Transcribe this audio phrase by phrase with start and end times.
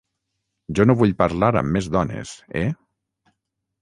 [0.79, 2.67] Jo no vull parlar amb més dones, eh?